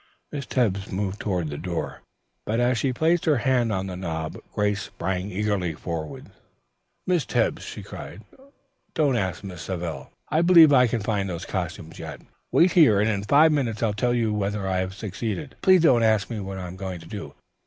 [0.31, 2.01] Miss Tebbs moved toward the door,
[2.43, 6.31] but as she placed her hand on the knob Grace sprang eagerly forward.
[7.05, 8.23] "Miss Tebbs," she cried,
[8.95, 10.09] "don't ask Miss Savell.
[10.29, 12.19] I believe I can find those costumes yet.
[12.51, 15.55] Wait here and in five minutes I'll tell you whether I have succeeded.
[15.61, 17.35] Please don't ask me what I am going to do.